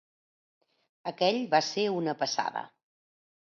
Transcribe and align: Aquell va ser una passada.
Aquell 1.11 1.39
va 1.53 1.61
ser 1.69 1.87
una 2.01 2.19
passada. 2.25 2.69